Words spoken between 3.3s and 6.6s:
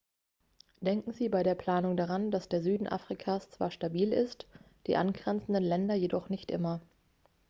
zwar stabil ist die angrenzenden länder jedoch nicht